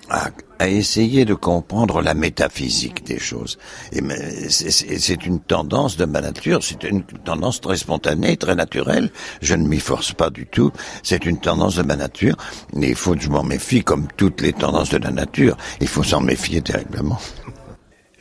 à, 0.10 0.30
à, 0.60 0.68
essayer 0.68 1.26
de 1.26 1.34
comprendre 1.34 2.02
la 2.02 2.14
métaphysique 2.14 3.06
des 3.06 3.20
choses. 3.20 3.58
Et 3.92 4.02
c'est 4.50 5.26
une 5.26 5.40
tendance 5.40 5.98
de 5.98 6.06
ma 6.06 6.22
nature, 6.22 6.64
c'est 6.64 6.84
une 6.84 7.04
tendance 7.04 7.62
très 7.62 7.78
spontanée, 7.78 8.38
très 8.38 8.56
naturelle. 8.56 9.10
Je 9.42 9.56
ne 9.56 9.68
m'y 9.68 9.80
force 9.80 10.14
pas 10.14 10.30
du 10.30 10.46
tout. 10.46 10.72
C'est 11.04 11.26
une 11.26 11.40
tendance 11.40 11.76
de 11.76 11.84
ma 11.84 11.96
nature. 11.96 12.36
Mais 12.74 12.90
il 12.90 12.96
faut 12.96 13.16
que 13.16 13.22
je 13.22 13.30
m'en 13.30 13.44
méfie, 13.44 13.84
comme 13.84 14.08
toutes 14.18 14.42
les 14.42 14.54
tendances 14.54 14.90
de 14.90 14.98
la 14.98 15.12
nature. 15.12 15.58
Il 15.82 15.88
faut 15.88 16.04
s'en 16.04 16.22
méfier 16.22 16.62
terriblement. 16.62 17.20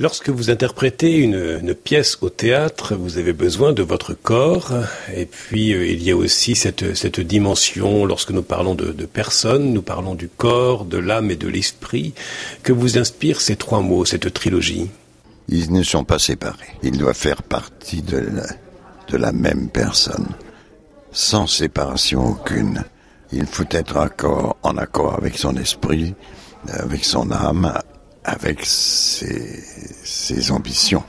Lorsque 0.01 0.29
vous 0.29 0.51
interprétez 0.51 1.19
une, 1.19 1.61
une, 1.63 1.73
pièce 1.73 2.19
au 2.21 2.29
théâtre, 2.29 2.97
vous 2.97 3.17
avez 3.17 3.33
besoin 3.33 3.73
de 3.73 3.85
votre 3.85 4.13
corps, 4.13 4.73
et 5.15 5.25
puis 5.25 5.73
euh, 5.73 5.87
il 5.87 6.03
y 6.03 6.11
a 6.11 6.17
aussi 6.17 6.57
cette, 6.57 6.97
cette 6.97 7.21
dimension, 7.21 8.05
lorsque 8.05 8.33
nous 8.33 8.43
parlons 8.43 8.75
de, 8.75 8.91
de 8.91 9.07
personnes, 9.07 9.73
nous 9.73 9.83
parlons 9.83 10.17
du 10.17 10.29
corps, 10.29 10.85
de 10.85 10.99
l'âme 10.99 11.31
et 11.31 11.37
de 11.37 11.47
l'esprit, 11.47 12.13
que 12.65 12.73
vous 12.73 12.99
inspirent 12.99 13.41
ces 13.41 13.55
trois 13.55 13.83
mots, 13.83 14.05
cette 14.05 14.35
trilogie. 14.35 14.91
Ils 15.47 15.73
ne 15.73 15.85
sont 15.85 16.03
pas 16.03 16.19
séparés, 16.19 16.75
ils 16.83 16.99
doivent 16.99 17.15
faire 17.15 17.45
partie 17.45 18.03
de 18.03 18.19
la, 18.19 18.47
de 19.07 19.17
la 19.17 19.31
même 19.31 19.69
personne, 19.69 20.27
sans 21.13 21.47
séparation 21.47 22.31
aucune. 22.31 22.83
Il 23.31 23.47
faut 23.47 23.63
être 23.71 23.97
accord, 23.99 24.57
en 24.65 24.77
accord 24.77 25.15
avec 25.15 25.39
son 25.39 25.57
esprit, 25.57 26.15
avec 26.67 27.05
son 27.05 27.31
âme, 27.31 27.73
avec 28.25 28.65
ses, 28.65 29.64
ses, 30.25 30.51
ambitions. 30.51 31.05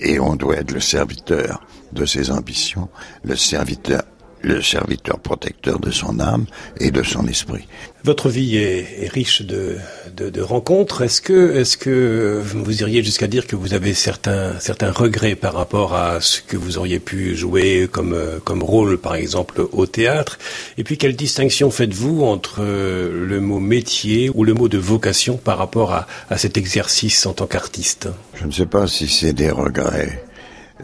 Et 0.00 0.18
on 0.18 0.36
doit 0.36 0.56
être 0.56 0.72
le 0.72 0.80
serviteur 0.80 1.64
de 1.92 2.04
ses 2.04 2.30
ambitions, 2.30 2.88
le 3.22 3.36
serviteur 3.36 4.02
le 4.44 4.62
serviteur 4.62 5.18
protecteur 5.18 5.80
de 5.80 5.90
son 5.90 6.20
âme 6.20 6.46
et 6.78 6.90
de 6.90 7.02
son 7.02 7.26
esprit. 7.26 7.66
Votre 8.04 8.28
vie 8.28 8.58
est, 8.58 9.04
est 9.04 9.08
riche 9.08 9.40
de, 9.40 9.76
de, 10.14 10.28
de 10.28 10.42
rencontres. 10.42 11.00
Est-ce 11.00 11.22
que, 11.22 11.56
est-ce 11.56 11.78
que 11.78 12.38
vous 12.44 12.82
iriez 12.82 13.02
jusqu'à 13.02 13.26
dire 13.26 13.46
que 13.46 13.56
vous 13.56 13.72
avez 13.72 13.94
certains, 13.94 14.58
certains 14.60 14.92
regrets 14.92 15.34
par 15.34 15.54
rapport 15.54 15.94
à 15.94 16.20
ce 16.20 16.42
que 16.42 16.58
vous 16.58 16.76
auriez 16.76 17.00
pu 17.00 17.34
jouer 17.34 17.88
comme, 17.90 18.14
comme 18.44 18.62
rôle, 18.62 18.98
par 18.98 19.14
exemple, 19.14 19.66
au 19.72 19.86
théâtre? 19.86 20.38
Et 20.76 20.84
puis, 20.84 20.98
quelle 20.98 21.16
distinction 21.16 21.70
faites-vous 21.70 22.24
entre 22.24 22.62
le 22.62 23.40
mot 23.40 23.58
métier 23.58 24.30
ou 24.34 24.44
le 24.44 24.52
mot 24.52 24.68
de 24.68 24.78
vocation 24.78 25.38
par 25.38 25.56
rapport 25.56 25.92
à, 25.94 26.06
à 26.28 26.36
cet 26.36 26.58
exercice 26.58 27.24
en 27.24 27.32
tant 27.32 27.46
qu'artiste? 27.46 28.08
Je 28.34 28.44
ne 28.44 28.52
sais 28.52 28.66
pas 28.66 28.86
si 28.86 29.08
c'est 29.08 29.32
des 29.32 29.50
regrets 29.50 30.22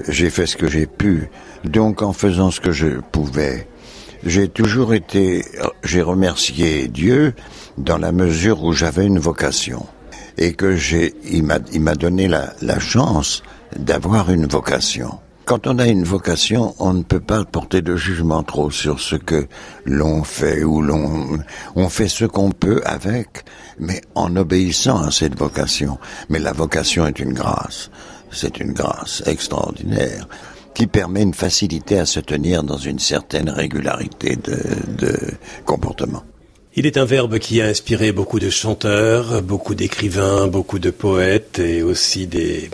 j'ai 0.09 0.31
fait 0.31 0.47
ce 0.47 0.57
que 0.57 0.69
j'ai 0.69 0.87
pu. 0.87 1.29
Donc 1.65 2.03
en 2.03 2.13
faisant 2.13 2.51
ce 2.51 2.61
que 2.61 2.73
je 2.73 3.01
pouvais, 3.13 3.69
j'ai 4.25 4.49
toujours 4.49 4.95
été, 4.95 5.45
j'ai 5.83 6.03
remercié 6.03 6.89
Dieu 6.89 7.35
dans 7.79 7.99
la 7.99 8.13
mesure 8.13 8.63
où 8.65 8.73
j'avais 8.73 9.07
une 9.07 9.19
vocation 9.19 9.87
et 10.39 10.53
que 10.55 10.77
j'ai, 10.77 11.15
il 11.31 11.43
m'a, 11.45 11.95
donné 11.95 12.29
la, 12.29 12.53
la 12.63 12.79
chance 12.79 13.43
d'avoir 13.77 14.31
une 14.31 14.47
vocation. 14.47 15.19
Quand 15.51 15.67
on 15.67 15.81
a 15.81 15.89
une 15.89 16.05
vocation, 16.05 16.77
on 16.79 16.95
ne 16.95 17.03
peut 17.03 17.19
pas 17.19 17.45
porter 17.45 17.83
de 17.83 17.97
jugement 17.97 18.45
trop 18.45 18.71
sur 18.71 19.01
ce 19.01 19.17
que 19.17 19.49
l'on 19.85 20.23
fait 20.23 20.63
ou 20.63 20.81
l'on, 20.81 21.41
on 21.75 21.89
fait 21.89 22.07
ce 22.07 22.25
qu'on 22.25 22.53
peut 22.53 22.81
avec, 22.85 23.43
mais 23.81 24.01
en 24.15 24.37
obéissant 24.37 25.03
à 25.03 25.11
cette 25.11 25.37
vocation. 25.37 25.99
Mais 26.29 26.39
la 26.39 26.53
vocation 26.53 27.05
est 27.05 27.19
une 27.19 27.33
grâce. 27.33 27.91
C'est 28.31 28.61
une 28.61 28.75
grâce 28.75 29.25
extraordinaire 29.27 30.29
qui 30.73 30.87
permet 30.87 31.23
une 31.23 31.35
facilité 31.35 31.99
à 31.99 32.07
se 32.07 32.21
tenir 32.21 32.63
dans 32.63 32.79
une 32.79 33.01
certaine 33.01 33.51
régularité 33.51 34.37
de, 34.37 34.57
de 34.99 35.19
comportement. 35.67 36.23
Il 36.77 36.87
est 36.87 36.99
un 36.99 37.05
verbe 37.05 37.41
qui 37.41 37.61
a 37.61 37.67
inspiré 37.67 38.13
beaucoup 38.13 38.39
de 38.39 38.49
chanteurs, 38.49 39.43
beaucoup 39.43 39.75
d'écrivains, 39.75 40.47
beaucoup 40.47 40.79
de 40.79 40.91
poètes 40.91 41.59
et 41.59 41.83
aussi 41.83 42.29
des, 42.29 42.71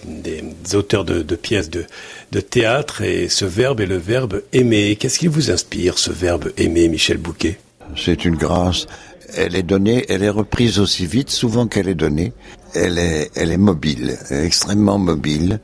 auteurs 0.75 1.07
de, 1.07 1.23
pièces 1.35 1.71
de, 1.71 1.87
de, 2.31 2.41
théâtre. 2.41 3.01
Et 3.01 3.31
ce 3.31 3.47
verbe 3.47 3.81
est 3.81 3.87
le 3.87 3.97
verbe 3.97 4.43
aimer. 4.53 4.97
Qu'est-ce 4.97 5.19
qui 5.19 5.29
vous 5.29 5.51
inspire, 5.51 5.99
ce 5.99 6.13
verbe 6.13 6.53
aimer, 6.59 6.89
Michel 6.89 7.17
Bouquet? 7.17 7.59
C'est 7.97 8.27
une 8.27 8.37
grâce. 8.37 8.87
Elle 9.35 9.57
est 9.57 9.63
donnée, 9.63 10.05
elle 10.11 10.23
est 10.23 10.29
reprise 10.29 10.79
aussi 10.79 11.07
vite 11.07 11.31
souvent 11.31 11.67
qu'elle 11.67 11.89
est 11.89 11.95
donnée. 11.95 12.35
Elle 12.75 12.99
est, 12.99 13.31
elle 13.35 13.51
est 13.51 13.57
mobile, 13.57 14.19
extrêmement 14.31 14.99
mobile. 14.99 15.59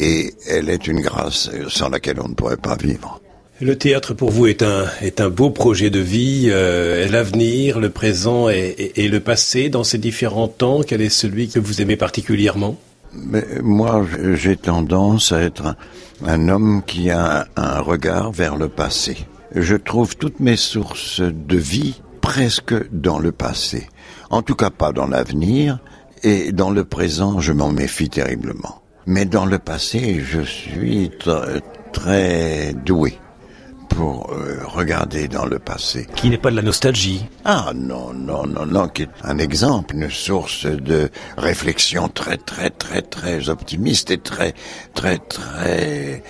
Et 0.00 0.32
elle 0.48 0.70
est 0.70 0.86
une 0.86 1.00
grâce 1.00 1.50
sans 1.68 1.90
laquelle 1.90 2.20
on 2.20 2.28
ne 2.28 2.34
pourrait 2.34 2.56
pas 2.56 2.76
vivre. 2.76 3.20
Le 3.64 3.76
théâtre 3.76 4.12
pour 4.12 4.30
vous 4.30 4.46
est 4.46 4.62
un, 4.62 4.84
est 5.00 5.22
un 5.22 5.30
beau 5.30 5.48
projet 5.48 5.88
de 5.88 5.98
vie, 5.98 6.48
euh, 6.50 7.08
l'avenir, 7.08 7.80
le 7.80 7.88
présent 7.88 8.50
et, 8.50 8.92
le 8.94 9.20
passé 9.20 9.70
dans 9.70 9.84
ces 9.84 9.96
différents 9.96 10.48
temps. 10.48 10.82
Quel 10.86 11.00
est 11.00 11.08
celui 11.08 11.48
que 11.48 11.58
vous 11.58 11.80
aimez 11.80 11.96
particulièrement? 11.96 12.76
Mais 13.14 13.42
Moi, 13.62 14.06
j'ai 14.34 14.58
tendance 14.58 15.32
à 15.32 15.40
être 15.40 15.76
un 16.26 16.50
homme 16.50 16.82
qui 16.86 17.08
a 17.08 17.46
un 17.56 17.80
regard 17.80 18.32
vers 18.32 18.56
le 18.56 18.68
passé. 18.68 19.16
Je 19.54 19.76
trouve 19.76 20.14
toutes 20.18 20.40
mes 20.40 20.56
sources 20.56 21.22
de 21.22 21.56
vie 21.56 22.02
presque 22.20 22.74
dans 22.92 23.18
le 23.18 23.32
passé. 23.32 23.88
En 24.28 24.42
tout 24.42 24.56
cas 24.56 24.68
pas 24.68 24.92
dans 24.92 25.06
l'avenir, 25.06 25.78
et 26.22 26.52
dans 26.52 26.70
le 26.70 26.84
présent, 26.84 27.40
je 27.40 27.52
m'en 27.52 27.72
méfie 27.72 28.10
terriblement. 28.10 28.82
Mais 29.06 29.24
dans 29.24 29.46
le 29.46 29.58
passé, 29.58 30.20
je 30.22 30.42
suis 30.42 31.10
très 31.94 32.74
doué 32.74 33.16
pour 33.96 34.30
euh, 34.32 34.58
regarder 34.66 35.28
dans 35.28 35.44
le 35.44 35.58
passé. 35.58 36.06
Qui 36.14 36.30
n'est 36.30 36.38
pas 36.38 36.50
de 36.50 36.56
la 36.56 36.62
nostalgie. 36.62 37.26
Ah 37.44 37.72
non, 37.74 38.12
non, 38.12 38.46
non, 38.46 38.66
non, 38.66 38.88
qui 38.88 39.02
est 39.02 39.08
un 39.22 39.38
exemple, 39.38 39.94
une 39.94 40.10
source 40.10 40.66
de 40.66 41.10
réflexion 41.36 42.08
très, 42.08 42.36
très, 42.36 42.70
très, 42.70 43.02
très 43.02 43.48
optimiste 43.48 44.10
et 44.10 44.18
très, 44.18 44.54
très, 44.94 45.18
très 45.18 46.22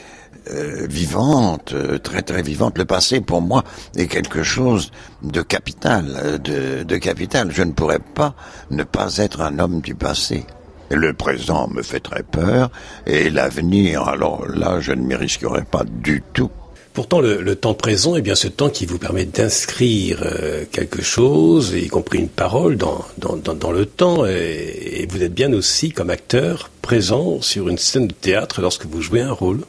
euh, 0.50 0.86
vivante, 0.88 1.72
euh, 1.72 1.98
très, 1.98 2.22
très 2.22 2.42
vivante. 2.42 2.76
Le 2.78 2.84
passé, 2.84 3.20
pour 3.20 3.40
moi, 3.40 3.64
est 3.96 4.08
quelque 4.08 4.42
chose 4.42 4.90
de 5.22 5.42
capital, 5.42 6.40
de, 6.42 6.82
de 6.82 6.96
capital. 6.96 7.50
Je 7.50 7.62
ne 7.62 7.72
pourrais 7.72 8.00
pas 8.00 8.34
ne 8.70 8.84
pas 8.84 9.16
être 9.16 9.40
un 9.40 9.58
homme 9.58 9.80
du 9.80 9.94
passé. 9.94 10.44
Le 10.90 11.14
présent 11.14 11.68
me 11.68 11.82
fait 11.82 12.00
très 12.00 12.22
peur 12.22 12.70
et 13.06 13.30
l'avenir, 13.30 14.02
alors 14.06 14.46
là, 14.46 14.80
je 14.80 14.92
ne 14.92 15.02
m'y 15.02 15.14
risquerai 15.14 15.62
pas 15.62 15.84
du 15.84 16.22
tout. 16.34 16.50
Pourtant, 16.94 17.20
le, 17.20 17.56
temps 17.56 17.74
présent 17.74 18.14
est 18.14 18.22
bien 18.22 18.36
ce 18.36 18.46
temps 18.46 18.70
qui 18.70 18.86
vous 18.86 18.98
permet 18.98 19.24
d'inscrire 19.24 20.22
euh, 20.24 20.64
quelque 20.70 21.02
chose, 21.02 21.74
y 21.74 21.88
compris 21.88 22.20
une 22.20 22.28
parole, 22.28 22.76
dans, 22.76 23.04
dans, 23.18 23.36
dans, 23.36 23.72
le 23.72 23.84
temps. 23.84 24.24
Et, 24.26 25.00
et, 25.00 25.06
vous 25.10 25.20
êtes 25.20 25.34
bien 25.34 25.52
aussi, 25.52 25.90
comme 25.90 26.08
acteur, 26.08 26.70
présent 26.82 27.40
sur 27.40 27.68
une 27.68 27.78
scène 27.78 28.06
de 28.06 28.12
théâtre 28.12 28.60
lorsque 28.62 28.86
vous 28.86 29.02
jouez 29.02 29.22
un 29.22 29.32
rôle. 29.32 29.62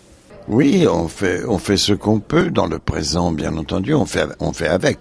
Oui, 0.47 0.85
on 0.87 1.07
fait, 1.07 1.43
on 1.45 1.57
fait 1.57 1.77
ce 1.77 1.93
qu'on 1.93 2.19
peut 2.19 2.51
dans 2.51 2.67
le 2.67 2.77
présent, 2.77 3.31
bien 3.31 3.57
entendu. 3.57 3.95
On 3.95 4.05
fait, 4.05 4.27
on 4.39 4.53
fait 4.53 4.67
avec. 4.67 4.99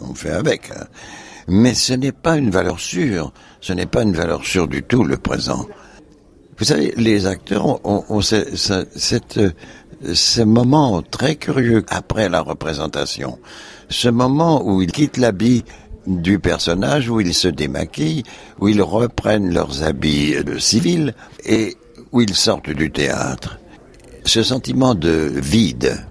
On 0.00 0.14
fait 0.14 0.30
avec. 0.30 0.70
Mais 1.48 1.74
ce 1.74 1.92
n'est 1.92 2.12
pas 2.12 2.36
une 2.36 2.50
valeur 2.50 2.78
sûre. 2.78 3.32
Ce 3.60 3.72
n'est 3.72 3.86
pas 3.86 4.04
une 4.04 4.14
valeur 4.14 4.44
sûre 4.44 4.68
du 4.68 4.84
tout, 4.84 5.02
le 5.02 5.16
présent. 5.16 5.66
Vous 6.58 6.64
savez, 6.64 6.92
les 6.96 7.26
acteurs 7.26 7.84
ont, 7.86 8.20
cette 8.20 9.40
ce 10.12 10.42
moment 10.42 11.02
très 11.02 11.36
curieux 11.36 11.84
après 11.88 12.28
la 12.28 12.40
représentation, 12.40 13.38
ce 13.88 14.08
moment 14.08 14.62
où 14.64 14.80
ils 14.82 14.92
quittent 14.92 15.16
l'habit 15.16 15.64
du 16.06 16.38
personnage, 16.38 17.10
où 17.10 17.20
ils 17.20 17.34
se 17.34 17.48
démaquillent, 17.48 18.22
où 18.60 18.68
ils 18.68 18.82
reprennent 18.82 19.52
leurs 19.52 19.82
habits 19.82 20.36
civils 20.58 21.14
et 21.44 21.76
où 22.12 22.20
ils 22.20 22.34
sortent 22.34 22.70
du 22.70 22.90
théâtre. 22.90 23.58
Ce 24.24 24.42
sentiment 24.42 24.94
de 24.94 25.30
vide, 25.34 26.06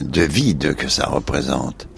de 0.00 0.22
vide 0.22 0.74
que 0.74 0.88
ça 0.88 1.06
représente, 1.06 1.88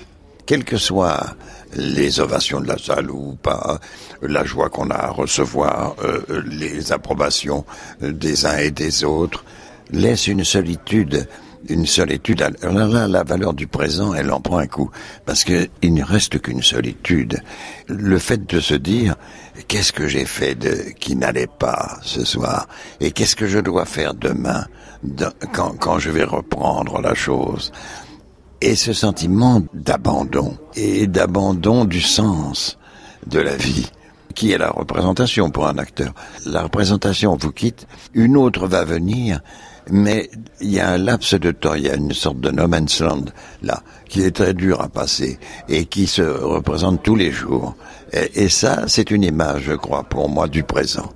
quelles 0.47 0.65
que 0.65 0.77
soient 0.77 1.37
les 1.75 2.21
ovations 2.21 2.61
de 2.61 2.69
la 2.69 2.79
salle 2.79 3.11
ou 3.11 3.37
pas, 3.43 3.79
la 4.23 4.45
joie 4.45 4.69
qu'on 4.69 4.91
a 4.91 4.97
à 4.97 5.11
recevoir, 5.11 5.95
euh, 6.05 6.43
les 6.47 6.93
approbations 6.93 7.65
des 8.01 8.47
uns 8.47 8.59
et 8.59 8.71
des 8.71 9.05
autres, 9.05 9.45
laisse 9.91 10.27
une 10.27 10.45
solitude, 10.45 11.29
une 11.69 11.87
solitude. 11.87 12.43
Alors 12.63 12.89
là, 12.89 13.09
la 13.09 13.23
valeur 13.23 13.55
du 13.55 13.67
présent, 13.67 14.15
elle 14.15 14.33
en 14.33 14.41
prend 14.41 14.59
un 14.59 14.67
coup, 14.67 14.91
parce 15.27 15.45
que 15.45 15.69
il 15.83 15.95
ne 15.95 16.05
reste 16.05 16.41
qu'une 16.41 16.63
solitude. 16.63 17.41
Le 17.87 18.19
fait 18.19 18.47
de 18.47 18.61
se 18.61 18.75
dire 18.75 19.17
qu'est-ce 19.69 19.93
que 19.93 20.09
j'ai 20.09 20.25
fait 20.25 20.55
de 20.55 20.91
qui 20.99 21.17
n'allait 21.17 21.47
pas 21.47 21.99
ce 22.03 22.25
soir, 22.25 22.67
et 23.01 23.13
qu'est-ce 23.13 23.37
que 23.37 23.47
je 23.47 23.59
dois 23.59 23.85
faire 23.85 24.15
demain 24.15 24.67
de, 25.03 25.27
quand, 25.53 25.77
quand 25.79 25.99
je 25.99 26.11
vais 26.11 26.25
reprendre 26.25 27.01
la 27.01 27.15
chose? 27.15 27.73
Et 28.61 28.77
ce 28.77 28.93
sentiment 28.93 29.63
d'abandon 29.73 30.57
et 30.75 31.07
d'abandon 31.07 31.85
du 31.85 32.01
sens 32.01 32.79
de 33.27 33.41
la 33.41 33.57
vie 33.57 33.91
qui 34.35 34.53
est 34.53 34.59
la 34.59 34.71
représentation 34.71 35.51
pour 35.51 35.67
un 35.67 35.77
acteur. 35.79 36.13
La 36.47 36.63
représentation 36.63 37.37
vous 37.37 37.53
quitte, 37.53 37.87
une 38.15 38.37
autre 38.37 38.69
va 38.69 38.85
venir 38.85 39.41
mais 39.91 40.31
il 40.61 40.71
y 40.71 40.81
a 40.81 40.91
un 40.91 40.99
laps 40.99 41.35
de 41.35 41.51
temps, 41.51 41.75
il 41.75 41.85
y 41.85 41.91
a 41.91 41.95
une 41.95 42.13
sorte 42.13 42.41
de 42.41 42.51
no 42.51 42.69
man's 42.69 43.01
land 43.01 43.25
là, 43.63 43.83
qui 44.09 44.23
est 44.23 44.35
très 44.35 44.55
dur 44.55 44.81
à 44.81 44.89
passer 44.89 45.39
et 45.69 45.87
qui 45.87 46.07
se 46.07 46.23
représente 46.23 47.03
tous 47.03 47.17
les 47.17 47.31
jours. 47.31 47.75
Et, 48.13 48.45
et 48.45 48.49
ça, 48.49 48.85
c'est 48.87 49.11
une 49.11 49.23
image, 49.23 49.63
je 49.63 49.73
crois, 49.73 50.05
pour 50.05 50.29
moi, 50.29 50.49
du 50.49 50.63
présent. 50.63 51.11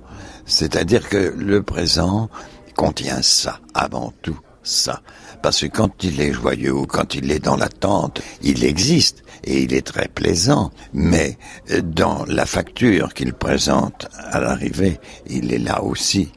C'est-à-dire 0.45 1.09
que 1.09 1.33
le 1.37 1.63
présent 1.63 2.29
contient 2.75 3.21
ça, 3.21 3.59
avant 3.73 4.13
tout 4.21 4.39
ça. 4.63 5.01
Parce 5.45 5.61
que 5.61 5.67
quand 5.67 6.03
il 6.03 6.19
est 6.21 6.33
joyeux 6.33 6.73
ou 6.73 6.87
quand 6.87 7.13
il 7.13 7.31
est 7.31 7.37
dans 7.37 7.55
l'attente, 7.55 8.19
il 8.41 8.63
existe 8.63 9.23
et 9.43 9.61
il 9.61 9.75
est 9.75 9.85
très 9.85 10.07
plaisant. 10.07 10.71
Mais 10.91 11.37
dans 11.83 12.25
la 12.25 12.47
facture 12.47 13.13
qu'il 13.13 13.31
présente 13.31 14.07
à 14.31 14.39
l'arrivée, 14.39 14.99
il 15.27 15.53
est 15.53 15.59
là 15.59 15.83
aussi 15.83 16.31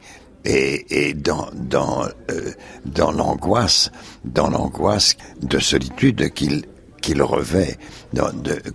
et, 0.45 1.15
dans 1.15 1.49
dans 1.55 2.03
euh, 2.29 2.51
dans 2.85 3.11
l'angoisse, 3.11 3.89
dans 4.25 4.47
l'angoisse 4.47 5.17
de 5.41 5.57
solitude 5.57 6.31
qu'il 6.31 6.65
qu'il 7.01 7.23
revêt 7.23 7.79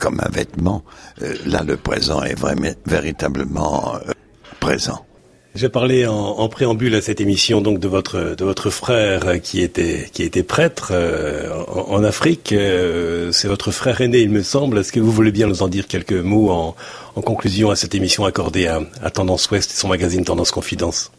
comme 0.00 0.19
un 0.19 0.31
vêtement, 0.31 0.83
euh, 1.23 1.37
là 1.47 1.62
le 1.62 1.76
présent 1.76 2.25
est 2.25 2.35
vraiment 2.35 2.75
véritablement 2.87 3.95
euh, 3.95 4.11
présent. 4.59 5.07
J'ai 5.55 5.69
parlé 5.69 6.05
en, 6.05 6.15
en, 6.15 6.49
préambule 6.49 6.97
à 6.97 7.01
cette 7.01 7.21
émission 7.21 7.61
donc 7.61 7.79
de 7.79 7.87
votre 7.87 8.35
de 8.35 8.45
votre 8.45 8.71
frère 8.71 9.41
qui 9.41 9.61
était 9.61 10.09
qui 10.13 10.25
était 10.25 10.43
prêtre 10.43 10.89
euh, 10.91 11.49
en, 11.69 11.95
en, 11.95 12.03
Afrique. 12.03 12.53
Euh, 12.53 13.31
c'est 13.31 13.47
votre 13.47 13.71
frère 13.71 14.01
aîné, 14.01 14.19
il 14.19 14.31
me 14.31 14.43
semble. 14.43 14.79
Est-ce 14.79 14.91
que 14.91 14.99
vous 14.99 15.13
voulez 15.13 15.31
bien 15.31 15.47
nous 15.47 15.63
en 15.63 15.69
dire 15.69 15.87
quelques 15.87 16.13
mots 16.13 16.51
en, 16.51 16.75
en 17.15 17.21
conclusion 17.21 17.71
à 17.71 17.77
cette 17.77 17.95
émission 17.95 18.25
accordée 18.25 18.67
à, 18.67 18.81
à 19.01 19.11
Tendance 19.11 19.49
Ouest 19.53 19.71
et 19.71 19.75
son 19.77 19.87
magazine 19.87 20.25
Tendance 20.25 20.51
Confidence? 20.51 21.13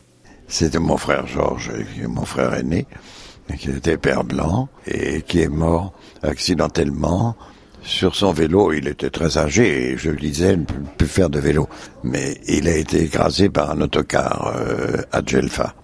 C'était 0.49 0.79
mon 0.79 0.97
frère 0.97 1.25
Georges, 1.27 1.71
mon 2.05 2.25
frère 2.25 2.53
aîné, 2.55 2.87
qui 3.57 3.69
était 3.69 3.95
père 3.95 4.25
blanc 4.25 4.67
et 4.85 5.21
qui 5.21 5.39
est 5.39 5.47
mort 5.47 5.93
accidentellement 6.23 7.37
sur 7.85 8.15
son 8.15 8.33
vélo. 8.33 8.73
Il 8.73 8.87
était 8.87 9.09
très 9.09 9.37
âgé 9.37 9.91
et 9.91 9.97
je 9.97 10.09
lui 10.09 10.31
disais 10.31 10.57
ne 10.57 10.65
plus 10.97 11.07
faire 11.07 11.29
de 11.29 11.39
vélo. 11.39 11.69
Mais 12.03 12.37
il 12.47 12.67
a 12.67 12.75
été 12.75 13.03
écrasé 13.03 13.49
par 13.49 13.71
un 13.71 13.81
autocar 13.81 14.53
euh, 14.57 15.01
à 15.11 15.21
Djelfa. 15.25 15.75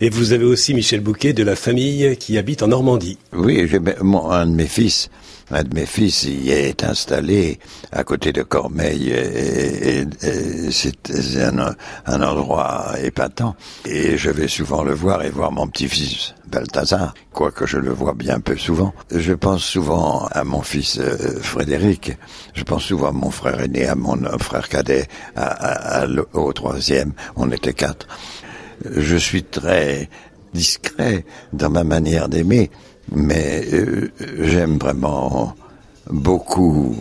Et 0.00 0.10
vous 0.10 0.32
avez 0.32 0.44
aussi 0.44 0.74
Michel 0.74 1.00
Bouquet 1.00 1.32
de 1.32 1.42
la 1.42 1.56
famille 1.56 2.16
qui 2.18 2.38
habite 2.38 2.62
en 2.62 2.68
Normandie. 2.68 3.18
Oui, 3.32 3.66
j'ai 3.68 3.78
un 3.78 4.46
de 4.46 4.52
mes 4.52 4.66
fils. 4.66 5.10
Un 5.50 5.62
de 5.62 5.74
mes 5.74 5.86
fils 5.86 6.24
y 6.24 6.50
est 6.50 6.84
installé 6.84 7.58
à 7.90 8.04
côté 8.04 8.32
de 8.32 8.42
Cormeil 8.42 9.10
et, 9.10 10.04
c'est 10.70 11.10
un, 11.40 12.22
endroit 12.22 12.94
épatant. 13.02 13.56
Et 13.86 14.18
je 14.18 14.30
vais 14.30 14.48
souvent 14.48 14.82
le 14.82 14.92
voir 14.92 15.22
et 15.22 15.30
voir 15.30 15.50
mon 15.50 15.66
petit-fils 15.66 16.34
Balthazar, 16.46 17.14
quoique 17.32 17.66
je 17.66 17.78
le 17.78 17.90
vois 17.90 18.14
bien 18.14 18.40
peu 18.40 18.56
souvent. 18.56 18.92
Je 19.10 19.32
pense 19.32 19.62
souvent 19.62 20.26
à 20.32 20.44
mon 20.44 20.62
fils 20.62 20.98
euh, 20.98 21.40
Frédéric. 21.40 22.12
Je 22.54 22.64
pense 22.64 22.84
souvent 22.84 23.08
à 23.08 23.12
mon 23.12 23.30
frère 23.30 23.60
aîné, 23.60 23.86
à 23.86 23.94
mon 23.94 24.16
frère 24.38 24.68
cadet, 24.68 25.08
à, 25.36 26.06
au 26.32 26.52
troisième. 26.52 27.12
On 27.36 27.50
était 27.50 27.74
quatre 27.74 28.06
je 28.84 29.16
suis 29.16 29.44
très 29.44 30.08
discret 30.54 31.24
dans 31.52 31.70
ma 31.70 31.84
manière 31.84 32.28
d'aimer, 32.28 32.70
mais 33.12 33.64
euh, 33.72 34.10
j'aime 34.40 34.78
vraiment 34.78 35.54
beaucoup 36.10 36.96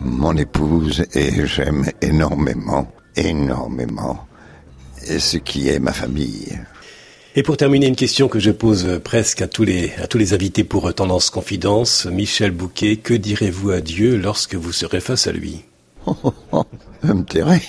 mon 0.00 0.36
épouse 0.36 1.04
et 1.14 1.46
j'aime 1.46 1.86
énormément, 2.00 2.90
énormément 3.16 4.26
ce 5.18 5.36
qui 5.36 5.68
est 5.68 5.78
ma 5.78 5.92
famille. 5.92 6.58
Et 7.34 7.42
pour 7.42 7.56
terminer, 7.56 7.86
une 7.86 7.96
question 7.96 8.28
que 8.28 8.38
je 8.38 8.50
pose 8.50 9.00
presque 9.02 9.40
à 9.40 9.48
tous 9.48 9.64
les, 9.64 9.92
à 10.02 10.06
tous 10.06 10.18
les 10.18 10.34
invités 10.34 10.64
pour 10.64 10.92
Tendance 10.92 11.30
Confidence. 11.30 12.06
Michel 12.06 12.50
Bouquet, 12.50 12.96
que 12.96 13.14
direz-vous 13.14 13.70
à 13.70 13.80
Dieu 13.80 14.18
lorsque 14.18 14.54
vous 14.54 14.72
serez 14.72 15.00
face 15.00 15.26
à 15.26 15.32
lui? 15.32 15.64
je 17.02 17.12
me 17.12 17.24
tairai. 17.24 17.62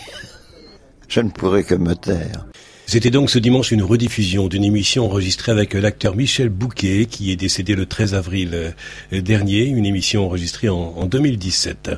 Je 1.07 1.21
ne 1.21 1.29
pourrai 1.29 1.63
que 1.63 1.75
me 1.75 1.95
taire. 1.95 2.45
C'était 2.93 3.09
donc 3.09 3.31
ce 3.31 3.39
dimanche 3.39 3.71
une 3.71 3.81
rediffusion 3.81 4.47
d'une 4.47 4.63
émission 4.63 5.05
enregistrée 5.05 5.51
avec 5.51 5.73
l'acteur 5.73 6.15
Michel 6.15 6.49
Bouquet 6.49 7.07
qui 7.09 7.31
est 7.31 7.35
décédé 7.35 7.73
le 7.73 7.87
13 7.87 8.13
avril 8.13 8.51
euh, 8.53 9.21
dernier, 9.21 9.63
une 9.63 9.87
émission 9.87 10.23
enregistrée 10.27 10.69
en, 10.69 11.07
2017. 11.07 11.89